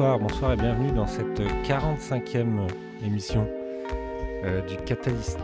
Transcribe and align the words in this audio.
Bonsoir, 0.00 0.18
bonsoir 0.18 0.52
et 0.54 0.56
bienvenue 0.56 0.92
dans 0.92 1.06
cette 1.06 1.42
45e 1.62 2.66
émission 3.04 3.46
euh, 4.46 4.62
du 4.62 4.78
Catalyst. 4.78 5.38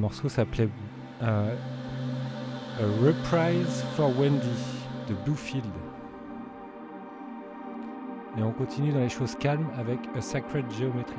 Ce 0.00 0.02
morceau 0.02 0.28
s'appelait 0.30 0.70
euh, 1.22 1.54
A 2.78 3.04
Reprise 3.04 3.84
for 3.94 4.08
Wendy 4.18 4.48
de 5.06 5.14
Bluefield. 5.26 5.66
Et 8.38 8.42
on 8.42 8.50
continue 8.52 8.92
dans 8.92 9.00
les 9.00 9.10
choses 9.10 9.34
calmes 9.34 9.68
avec 9.78 9.98
A 10.16 10.22
Sacred 10.22 10.64
Geometry. 10.70 11.14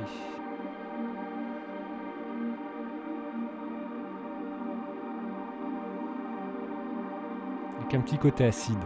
Avec 7.82 7.94
un 7.94 8.02
petit 8.02 8.18
côté 8.18 8.46
acide. 8.46 8.80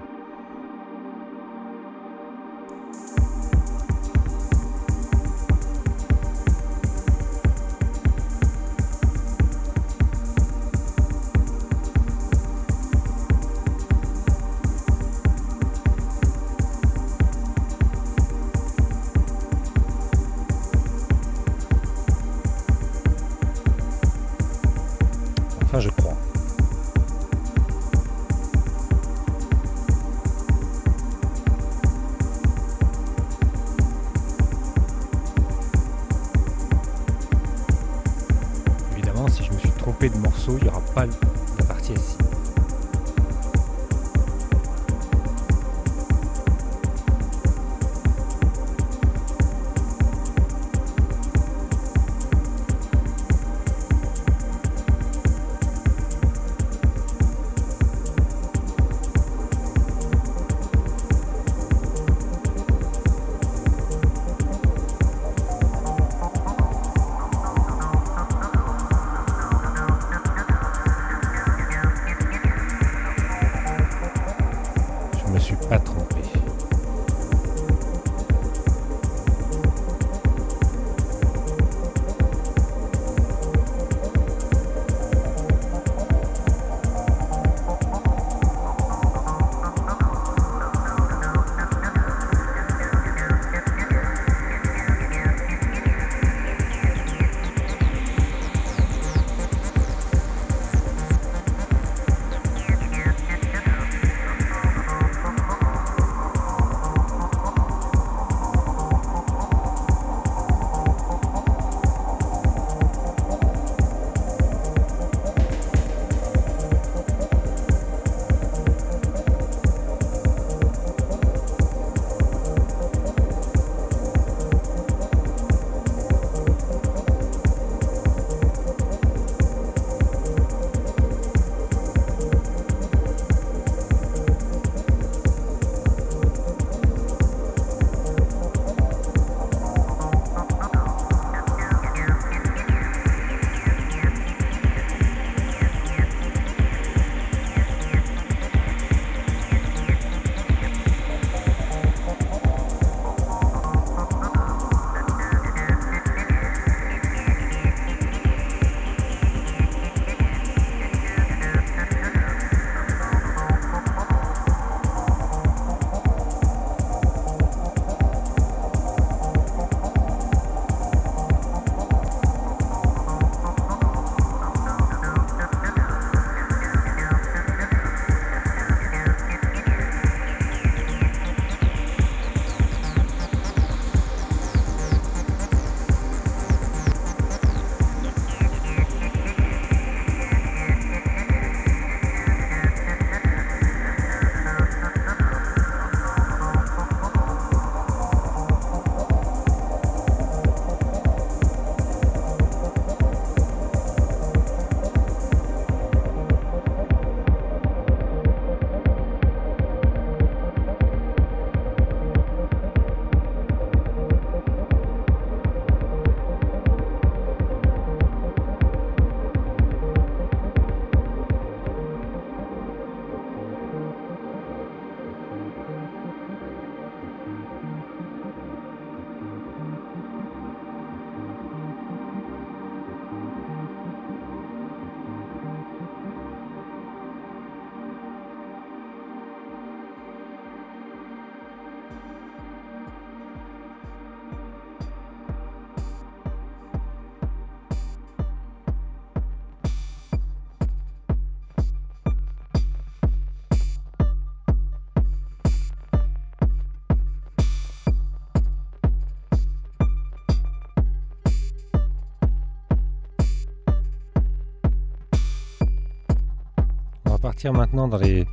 Partir 267.36 267.52
maintenant 267.52 267.90
dans 267.90 267.98
les, 267.98 268.24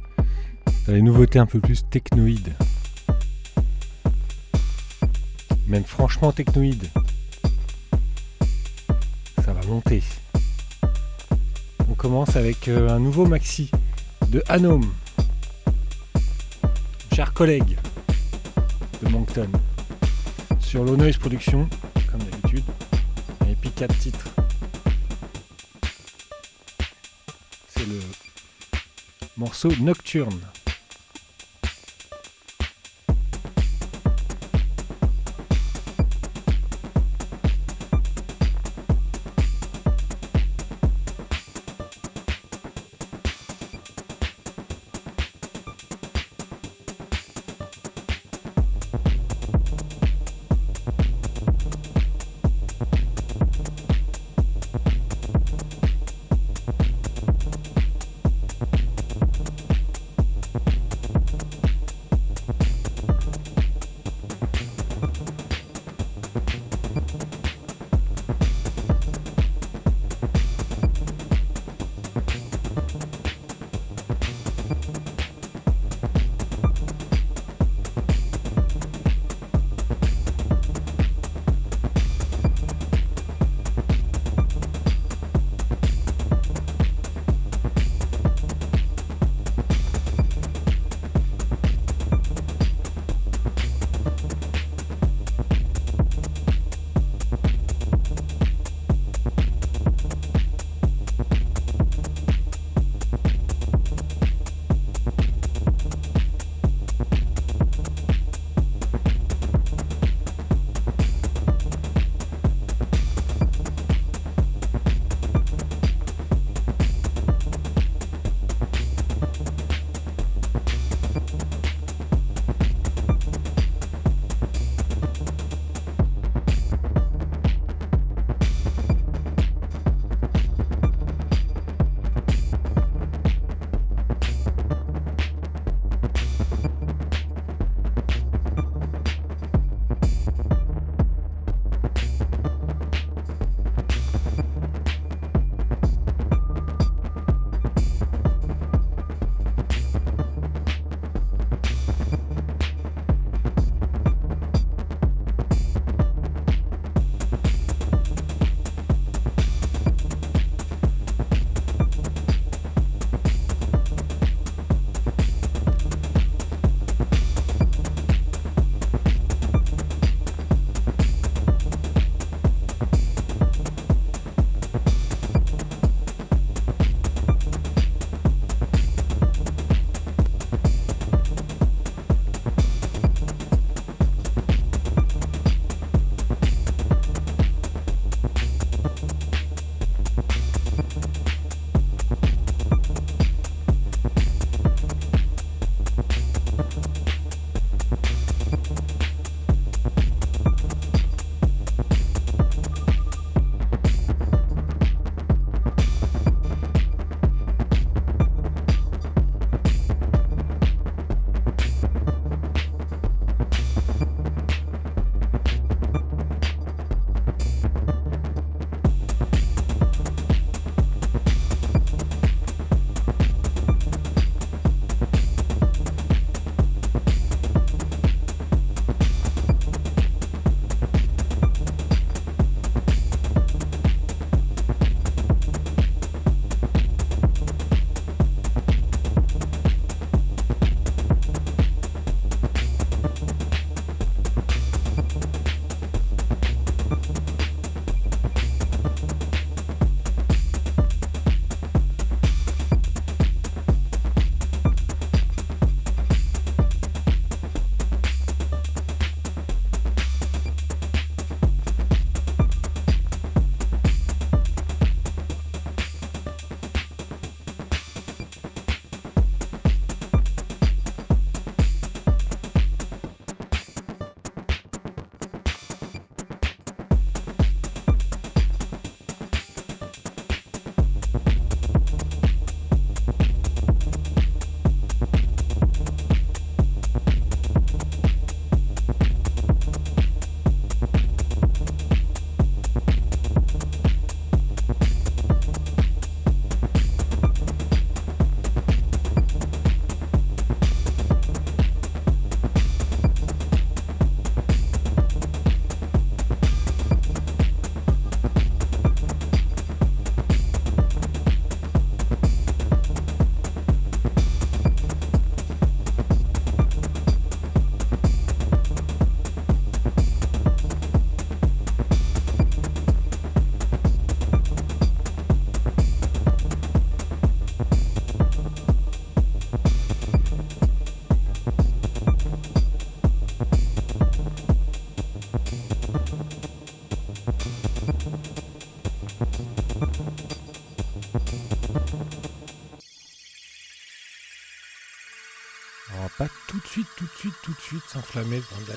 dans 0.87 0.93
les 0.93 1.03
nouveautés 1.03 1.41
un 1.41 1.47
peu 1.47 1.59
plus 1.59 1.85
technoïdes. 1.91 2.55
Même 5.67 5.83
franchement 5.83 6.31
technoïdes. 6.31 6.87
Ça 9.45 9.53
va 9.55 9.67
monter. 9.67 10.05
On 11.91 11.95
commence 11.95 12.37
avec 12.37 12.69
euh, 12.69 12.91
un 12.91 13.01
nouveau 13.01 13.27
maxi 13.27 13.73
de 14.29 14.41
Anom. 14.49 14.83
Chers 17.13 17.33
collègues 17.33 17.77
de 19.03 19.09
Moncton. 19.09 19.49
Sur 20.61 20.85
l'Onoise 20.85 21.17
Production, 21.17 21.69
comme 22.09 22.21
d'habitude. 22.21 22.65
Et 23.51 23.57
puis 23.57 23.71
4 23.71 23.99
titres. 23.99 24.32
Morceau 29.43 29.73
Nocturne. 29.81 30.62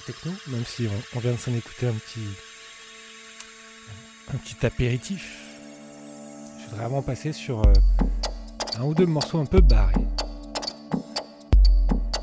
Techno, 0.06 0.32
même 0.48 0.64
si 0.66 0.88
on, 1.16 1.20
vient 1.20 1.32
de 1.32 1.38
s'en 1.38 1.54
écouter 1.54 1.88
un 1.88 1.94
petit, 1.94 2.28
un 4.34 4.38
petit 4.38 4.66
apéritif. 4.66 5.42
Je 6.60 6.66
voudrais 6.66 6.86
vraiment 6.86 7.02
passer 7.02 7.34
sur 7.34 7.60
euh, 7.60 7.74
un 8.78 8.84
ou 8.84 8.94
deux 8.94 9.08
morceaux 9.08 9.40
un 9.40 9.46
peu 9.46 9.62
barrés. 9.62 10.06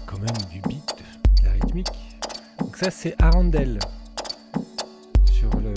Quand 0.06 0.18
même 0.18 0.36
du 0.50 0.60
beat, 0.60 0.94
de 1.40 1.44
la 1.44 1.52
rythmique. 1.52 1.88
Donc 2.60 2.76
ça 2.76 2.90
c'est 2.90 3.20
Arandel 3.20 3.80
sur 5.32 5.50
le 5.56 5.74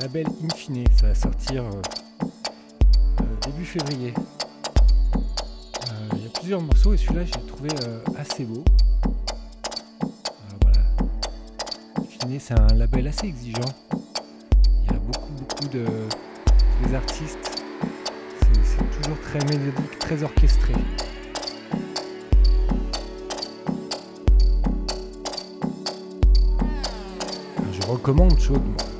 label 0.00 0.26
Infine. 0.44 0.84
Ça 0.96 1.08
va 1.08 1.14
sortir 1.14 1.64
euh, 1.64 1.82
euh, 3.20 3.46
début 3.46 3.64
février. 3.64 4.14
Il 6.12 6.22
y 6.22 6.26
a 6.26 6.30
plusieurs 6.30 6.60
morceaux 6.60 6.94
et 6.94 6.96
celui-là 6.96 7.24
j'ai 7.24 7.46
trouvé 7.46 7.70
assez 8.16 8.44
beau. 8.44 8.64
C'est 12.48 12.58
un 12.58 12.74
label 12.78 13.06
assez 13.06 13.26
exigeant. 13.26 13.60
Il 14.82 14.90
y 14.90 14.96
a 14.96 14.98
beaucoup 14.98 15.32
beaucoup 15.32 15.68
de 15.68 15.84
des 16.82 16.94
artistes 16.94 17.62
toujours 19.02 19.20
très 19.20 19.38
mélodique, 19.40 19.98
très 19.98 20.22
orchestré. 20.22 20.72
Je 27.70 27.86
recommande 27.86 28.40
chaudement. 28.40 28.97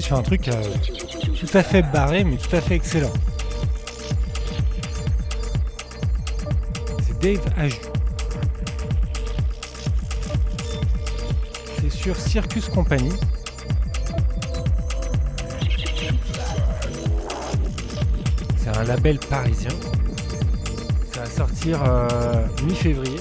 Sur 0.00 0.16
un 0.16 0.22
truc 0.22 0.48
euh, 0.48 0.62
tout 1.38 1.56
à 1.56 1.62
fait 1.62 1.82
barré, 1.82 2.24
mais 2.24 2.36
tout 2.36 2.54
à 2.54 2.60
fait 2.60 2.74
excellent. 2.74 3.12
C'est 7.06 7.18
Dave 7.20 7.40
Aju. 7.56 7.76
C'est 11.80 11.90
sur 11.90 12.16
Circus 12.16 12.68
Company. 12.68 13.12
C'est 18.56 18.76
un 18.76 18.84
label 18.84 19.18
parisien. 19.18 19.70
Ça 21.12 21.20
va 21.20 21.26
sortir 21.26 21.82
euh, 21.86 22.46
mi-février. 22.66 23.20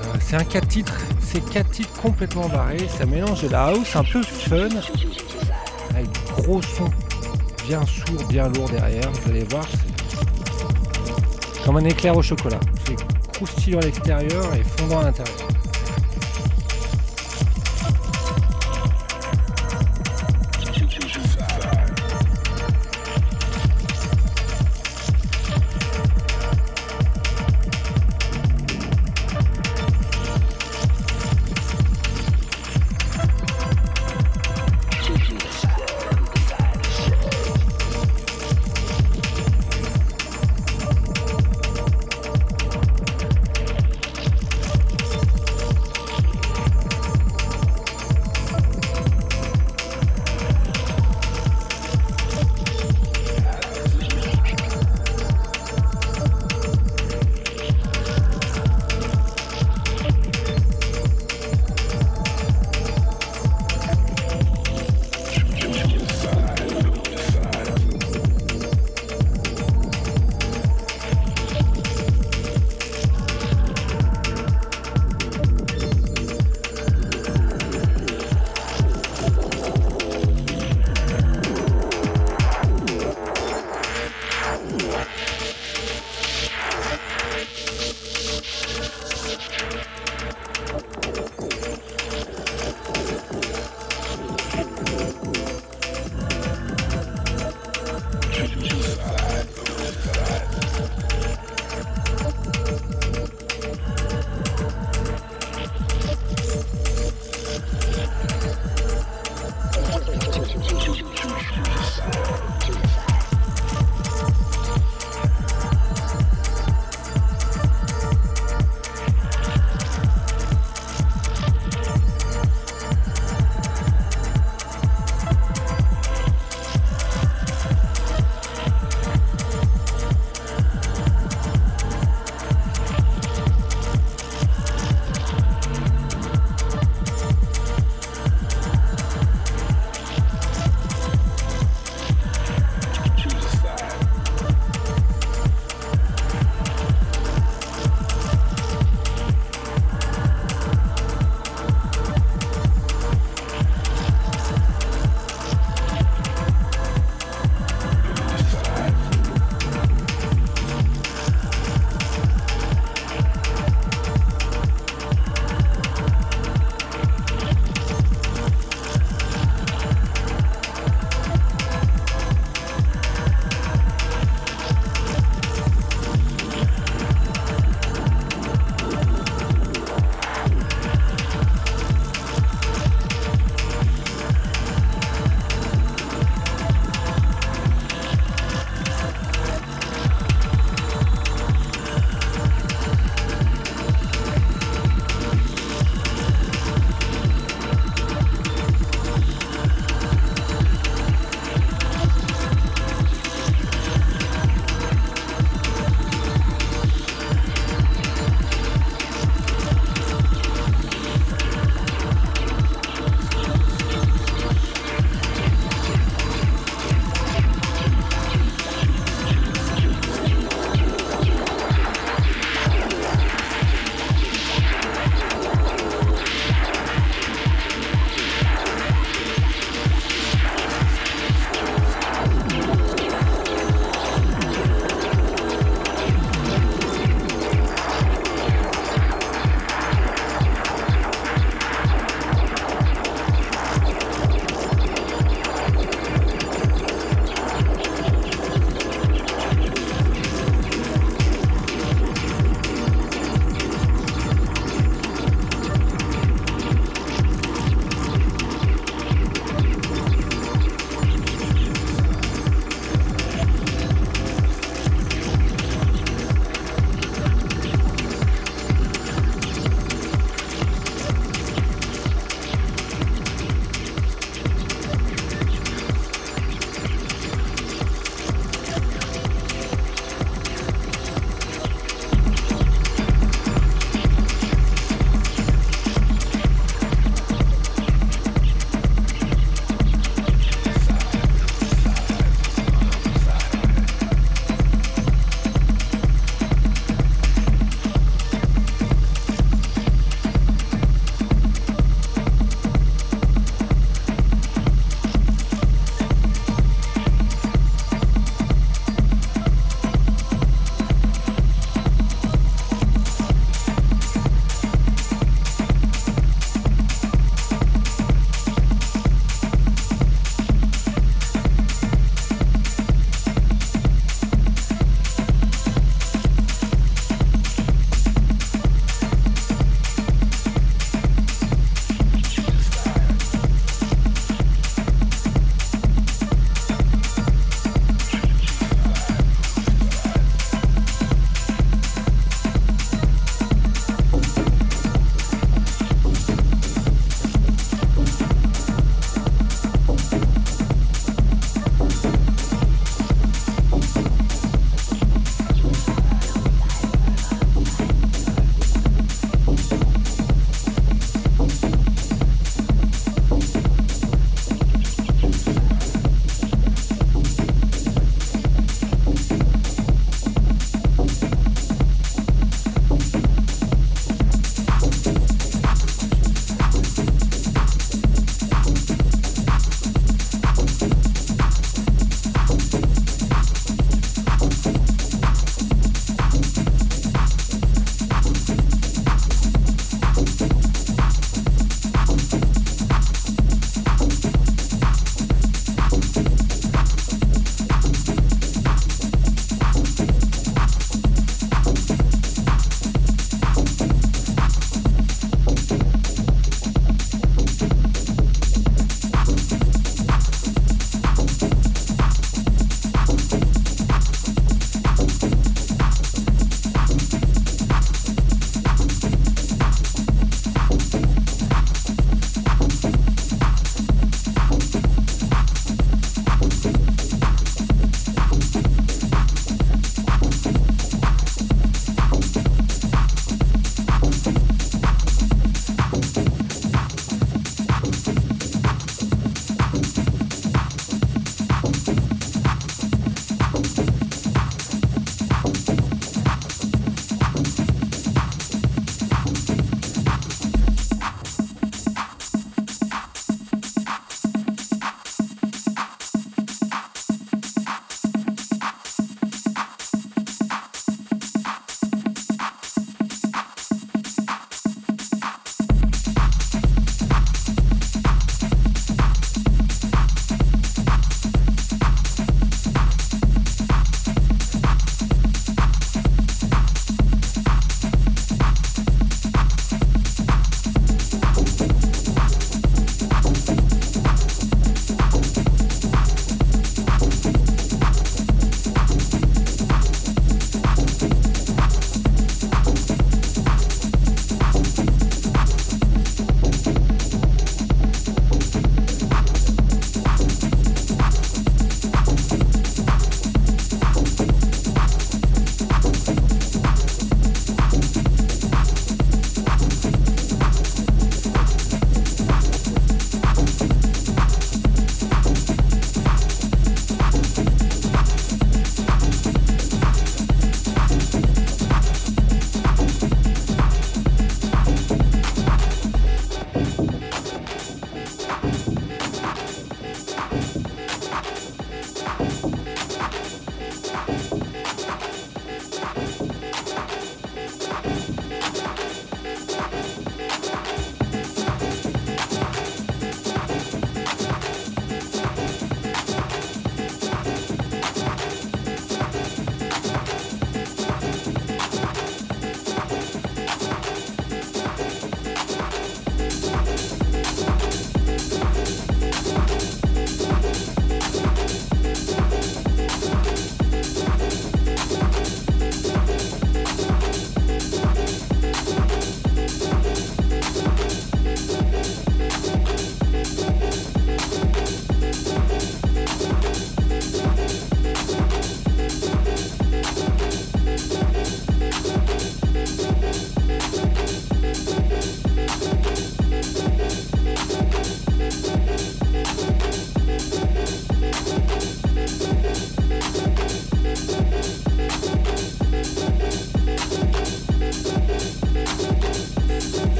Euh, 0.00 0.18
c'est 0.20 0.36
un 0.36 0.44
4 0.44 0.68
titres, 0.68 1.05
c'est 1.26 1.44
4 1.50 1.70
titres 1.70 2.00
complètement 2.00 2.48
barrés, 2.48 2.88
ça 2.88 3.04
mélange 3.04 3.42
de 3.42 3.48
la 3.48 3.66
house 3.66 3.96
un 3.96 4.04
peu 4.04 4.22
fun, 4.22 4.68
avec 5.90 6.06
gros 6.36 6.62
son 6.62 6.88
bien 7.66 7.84
sourd, 7.84 8.24
bien 8.28 8.48
lourd 8.48 8.68
derrière, 8.68 9.10
vous 9.10 9.30
allez 9.30 9.44
voir, 9.44 9.64
c'est 9.70 11.64
comme 11.64 11.78
un 11.78 11.84
éclair 11.84 12.16
au 12.16 12.22
chocolat. 12.22 12.60
C'est 12.86 12.96
croustillant 13.32 13.80
à 13.80 13.82
l'extérieur 13.82 14.54
et 14.54 14.62
fondant 14.62 15.00
à 15.00 15.04
l'intérieur. 15.04 15.48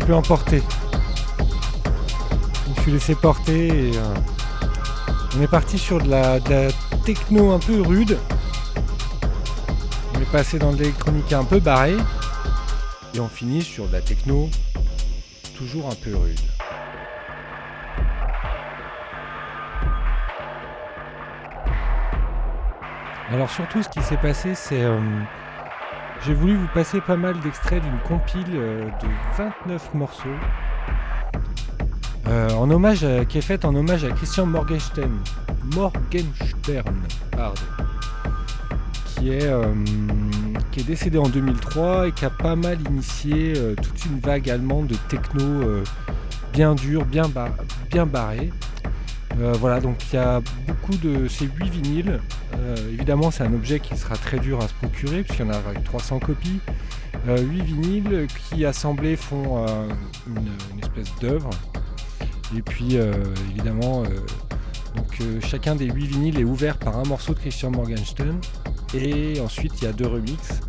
Petit 0.00 0.06
peu 0.06 0.14
emporté. 0.14 0.62
Je 2.64 2.70
me 2.70 2.74
suis 2.82 2.92
laissé 2.92 3.14
porter 3.14 3.66
et 3.66 3.96
euh, 3.96 4.14
on 5.36 5.42
est 5.42 5.48
parti 5.48 5.78
sur 5.78 6.00
de 6.00 6.08
la, 6.08 6.38
techno 7.04 7.52
un 7.52 7.58
peu 7.58 7.80
rude. 7.80 8.18
On 10.14 10.20
est 10.20 10.30
passé 10.30 10.58
dans 10.58 10.72
de 10.72 10.78
l'électronique 10.78 11.32
un 11.32 11.44
peu 11.44 11.60
barré 11.60 11.96
et 13.14 13.20
on 13.20 13.28
finit 13.28 13.62
sur 13.62 13.88
de 13.88 13.92
la 13.92 14.00
techno 14.00 14.48
toujours 15.56 15.88
un 15.90 15.94
peu 15.94 16.16
rude. 16.16 16.40
Alors 23.32 23.50
surtout 23.50 23.82
ce 23.82 23.88
qui 23.88 24.02
s'est 24.02 24.16
passé 24.16 24.54
c'est 24.54 24.82
euh, 24.82 24.98
j'ai 26.26 26.34
voulu 26.34 26.56
vous 26.56 26.68
passer 26.74 27.00
pas 27.00 27.16
mal 27.16 27.38
d'extraits 27.40 27.82
d'une 27.82 27.98
compile 28.00 28.44
euh, 28.54 28.84
de 28.84 29.08
29 29.38 29.94
morceaux. 29.94 30.28
Euh, 32.28 32.50
en 32.50 32.70
hommage 32.70 33.06
qui 33.28 33.38
est 33.38 33.42
faite 33.42 33.64
en 33.64 33.74
hommage 33.74 34.04
à 34.04 34.10
Christian 34.10 34.46
Morgenstern, 34.46 35.18
Morgenstern 35.74 36.94
pardon, 37.32 37.60
qui, 39.06 39.30
est, 39.30 39.46
euh, 39.46 39.64
qui 40.70 40.80
est 40.80 40.84
décédé 40.84 41.18
en 41.18 41.28
2003 41.28 42.08
et 42.08 42.12
qui 42.12 42.24
a 42.24 42.30
pas 42.30 42.54
mal 42.54 42.78
initié 42.88 43.54
toute 43.82 44.04
une 44.04 44.20
vague 44.20 44.48
allemande 44.50 44.88
de 44.88 44.96
techno 45.08 45.82
bien 46.52 46.74
dur, 46.74 47.04
bien, 47.04 47.30
bien 47.90 48.06
barré. 48.06 48.50
Voilà, 49.36 49.80
donc 49.80 49.96
il 50.12 50.16
y 50.16 50.18
a 50.18 50.40
beaucoup 50.66 50.96
de 50.96 51.28
ces 51.28 51.46
8 51.46 51.70
vinyles 51.70 52.20
euh, 52.58 52.76
évidemment, 52.92 53.30
c'est 53.30 53.44
un 53.44 53.52
objet 53.52 53.80
qui 53.80 53.96
sera 53.96 54.16
très 54.16 54.38
dur 54.38 54.60
à 54.60 54.68
se 54.68 54.74
procurer, 54.74 55.22
puisqu'il 55.22 55.46
y 55.46 55.48
en 55.48 55.52
a 55.52 55.60
300 55.84 56.18
copies. 56.20 56.60
8 57.26 57.28
euh, 57.28 57.36
vinyles 57.36 58.26
qui 58.48 58.64
assemblés 58.64 59.16
font 59.16 59.66
euh, 59.66 59.88
une, 60.26 60.80
espèce 60.80 61.14
d'œuvre. 61.20 61.50
Et 62.56 62.62
puis, 62.62 62.96
évidemment, 63.50 64.02
donc, 64.96 65.22
chacun 65.40 65.76
des 65.76 65.86
8 65.86 66.06
vinyles 66.06 66.40
est 66.40 66.44
ouvert 66.44 66.78
par 66.78 66.98
un 66.98 67.04
morceau 67.04 67.32
de 67.32 67.38
Christian 67.38 67.70
Morgenstern. 67.70 68.40
Et 68.92 69.40
ensuite, 69.40 69.80
il 69.80 69.84
y 69.84 69.86
a 69.86 69.92
deux 69.92 70.08
remixes. 70.08 70.60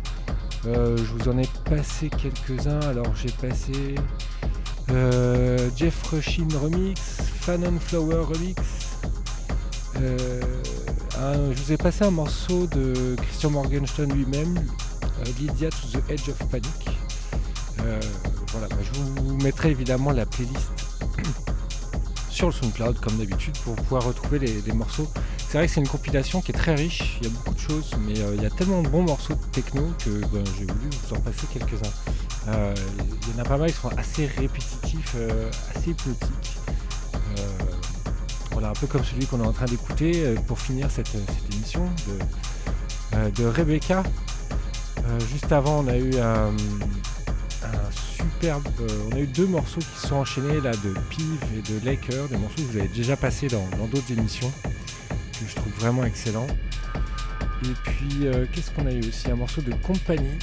je 0.64 1.02
vous 1.02 1.28
en 1.28 1.38
ai 1.38 1.48
passé 1.68 2.08
quelques-uns. 2.08 2.80
Alors, 2.82 3.12
j'ai 3.16 3.32
passé 3.32 3.96
Jeff 5.76 6.02
Rushin 6.04 6.46
remix, 6.62 7.31
Fanon 7.42 7.76
Flower 7.80 8.24
remix. 8.24 8.56
Euh, 10.00 10.40
je 11.52 11.60
vous 11.60 11.72
ai 11.72 11.76
passé 11.76 12.04
un 12.04 12.12
morceau 12.12 12.68
de 12.68 13.16
Christian 13.20 13.50
Morgenstern 13.50 14.12
lui-même, 14.12 14.64
euh, 15.02 15.24
Lydia 15.40 15.68
to 15.70 15.98
the 15.98 16.08
Edge 16.08 16.28
of 16.28 16.38
Panic. 16.50 16.88
Euh, 17.80 17.98
voilà, 18.52 18.68
bah, 18.68 18.76
je 18.80 18.96
vous 19.00 19.36
mettrai 19.38 19.72
évidemment 19.72 20.12
la 20.12 20.24
playlist 20.24 20.70
sur 22.30 22.46
le 22.46 22.52
SoundCloud 22.52 23.00
comme 23.00 23.16
d'habitude 23.16 23.58
pour 23.64 23.74
pouvoir 23.74 24.04
retrouver 24.04 24.38
les, 24.38 24.72
morceaux. 24.72 25.08
C'est 25.38 25.58
vrai 25.58 25.66
que 25.66 25.72
c'est 25.72 25.80
une 25.80 25.88
compilation 25.88 26.42
qui 26.42 26.52
est 26.52 26.56
très 26.56 26.76
riche, 26.76 27.18
il 27.20 27.26
y 27.26 27.30
a 27.30 27.32
beaucoup 27.34 27.54
de 27.54 27.60
choses, 27.60 27.90
mais 28.06 28.14
il 28.36 28.42
y 28.42 28.46
a 28.46 28.50
tellement 28.50 28.82
de 28.82 28.88
bons 28.88 29.02
morceaux 29.02 29.34
de 29.34 29.44
techno 29.50 29.82
que 30.04 30.10
ben, 30.10 30.44
j'ai 30.56 30.66
voulu 30.66 30.90
vous 31.08 31.16
en 31.16 31.20
passer 31.20 31.48
quelques-uns. 31.52 31.90
Il 32.46 33.34
y 33.34 33.36
en 33.36 33.40
a 33.40 33.44
pas 33.44 33.56
mal 33.56 33.72
qui 33.72 33.80
sont 33.80 33.90
assez 33.98 34.26
répétitifs, 34.26 35.16
assez 35.74 35.90
hypnotiques 35.90 36.52
un 38.72 38.74
peu 38.74 38.86
comme 38.86 39.04
celui 39.04 39.26
qu'on 39.26 39.42
est 39.42 39.46
en 39.46 39.52
train 39.52 39.66
d'écouter 39.66 40.24
euh, 40.24 40.34
pour 40.46 40.58
finir 40.58 40.90
cette, 40.90 41.10
émission 41.52 41.84
de, 42.06 43.42
euh, 43.42 43.50
Rebecca. 43.50 44.02
Euh, 44.98 45.20
juste 45.30 45.52
avant, 45.52 45.84
on 45.84 45.88
a 45.88 45.96
eu 45.96 46.18
un, 46.18 46.52
superbe. 48.16 48.66
on 49.10 49.16
a 49.16 49.18
eu 49.18 49.26
deux 49.26 49.46
morceaux 49.46 49.80
qui 49.80 50.06
sont 50.06 50.16
enchaînés 50.16 50.60
là 50.60 50.72
de 50.72 50.94
Pive 51.10 51.44
et 51.56 51.72
de 51.72 51.84
Laker, 51.84 52.28
des 52.28 52.36
morceaux 52.36 52.56
que 52.56 52.72
vous 52.72 52.78
avez 52.78 52.88
déjà 52.88 53.16
passé 53.16 53.48
dans 53.48 53.66
d'autres 53.86 54.10
émissions, 54.10 54.50
que 55.02 55.46
je 55.46 55.54
trouve 55.54 55.72
vraiment 55.74 56.04
excellent. 56.04 56.46
Et 57.64 57.74
puis, 57.84 58.26
qu'est-ce 58.52 58.70
qu'on 58.70 58.86
a 58.86 58.92
eu 58.92 59.00
aussi? 59.00 59.30
Un 59.30 59.36
morceau 59.36 59.60
de 59.60 59.72
compagnie 59.74 60.38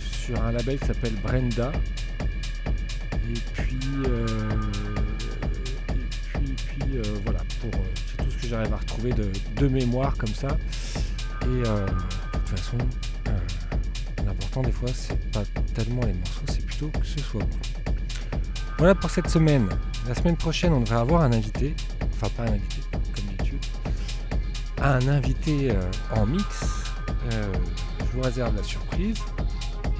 sur 0.00 0.42
un 0.42 0.52
label 0.52 0.78
qui 0.78 0.86
s'appelle 0.86 1.14
Brenda. 1.22 1.72
Et 3.30 3.40
puis, 3.54 3.78
euh, 6.94 7.02
voilà, 7.24 7.40
pour 7.60 7.80
euh, 7.80 7.84
c'est 7.94 8.24
tout 8.24 8.30
ce 8.30 8.36
que 8.42 8.48
j'arrive 8.48 8.72
à 8.72 8.76
retrouver 8.76 9.12
de, 9.12 9.68
mémoire 9.68 10.14
comme 10.16 10.34
ça. 10.34 10.48
Et 11.42 11.46
euh, 11.46 11.86
de 11.86 12.38
toute 12.38 12.48
façon, 12.48 12.78
l'important 14.24 14.62
des 14.62 14.72
fois, 14.72 14.88
c'est 14.92 15.18
pas 15.30 15.42
tellement 15.74 16.02
les 16.04 16.12
morceaux, 16.12 16.44
c'est 16.48 16.64
plutôt 16.64 16.88
que 16.88 17.06
ce 17.06 17.18
soit 17.20 17.42
bon. 17.42 17.92
Voilà 18.78 18.94
pour 18.94 19.10
cette 19.10 19.28
semaine. 19.28 19.68
La 20.06 20.14
semaine 20.14 20.36
prochaine, 20.36 20.72
on 20.72 20.80
devrait 20.80 20.96
avoir 20.96 21.22
un 21.22 21.32
invité, 21.32 21.74
enfin 22.12 22.28
pas 22.36 22.42
un 22.44 22.54
invité, 22.54 22.82
comme 22.92 23.24
d'habitude, 23.24 23.64
un 24.82 25.08
invité 25.08 25.72
en 26.14 26.26
mix. 26.26 26.92
je 27.30 28.16
vous 28.16 28.20
réserve 28.20 28.54
la 28.54 28.62
surprise. 28.62 29.16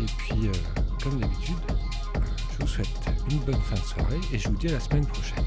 Et 0.01 0.07
puis, 0.19 0.51
comme 1.03 1.21
d'habitude, 1.21 1.57
je 2.55 2.65
vous 2.65 2.69
souhaite 2.69 2.89
une 3.31 3.39
bonne 3.41 3.61
fin 3.61 3.75
de 3.75 3.81
soirée 3.81 4.21
et 4.33 4.39
je 4.39 4.49
vous 4.49 4.57
dis 4.57 4.69
à 4.69 4.73
la 4.73 4.81
semaine 4.81 5.07
prochaine. 5.07 5.45